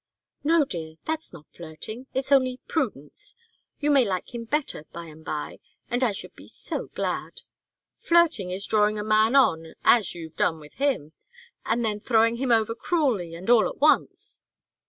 "No, 0.43 0.65
dear; 0.65 0.95
that's 1.05 1.31
not 1.31 1.45
flirting; 1.55 2.07
it's 2.11 2.31
only 2.31 2.59
prudence. 2.67 3.35
You 3.79 3.91
may 3.91 4.03
like 4.03 4.33
him 4.33 4.45
better 4.45 4.85
by 4.91 5.05
and 5.05 5.23
by, 5.23 5.59
and 5.91 6.03
I 6.03 6.11
should 6.11 6.33
be 6.35 6.47
so 6.47 6.87
glad! 6.95 7.41
Flirting 7.97 8.49
is 8.49 8.65
drawing 8.65 8.97
a 8.97 9.03
man 9.03 9.35
on 9.35 9.75
as 9.83 10.15
you've 10.15 10.35
done 10.37 10.59
with 10.59 10.73
him, 10.81 11.11
and 11.67 11.85
then 11.85 11.99
throwing 11.99 12.37
him 12.37 12.49
over 12.51 12.73
cruelly 12.73 13.35
and 13.35 13.47
all 13.47 13.69
at 13.69 13.77
once." 13.77 14.41